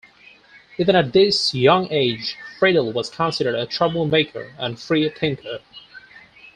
Even 0.79 0.95
at 0.95 1.13
this 1.13 1.53
young 1.53 1.87
age, 1.91 2.35
Friedell 2.59 2.91
was 2.91 3.07
considered 3.11 3.53
a 3.53 3.67
trouble 3.67 4.07
maker 4.07 4.51
and 4.57 4.79
free 4.79 5.07
thinker. 5.09 5.59